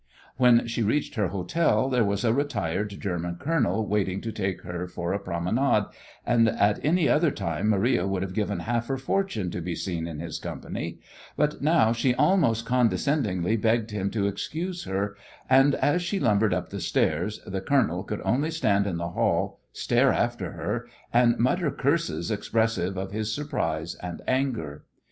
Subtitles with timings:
[0.37, 4.87] When she reached her hotel there was a retired German colonel waiting to take her
[4.87, 5.83] for a promenade,
[6.25, 10.07] and at any other time Maria would have given half her fortune to be seen
[10.07, 10.97] in his company,
[11.37, 15.15] but now she almost condescendingly begged him to excuse her,
[15.47, 19.59] and as she lumbered up the stairs the colonel could only stand in the hall,
[19.71, 24.83] stare after her, and mutter curses expressive of his surprise and anger.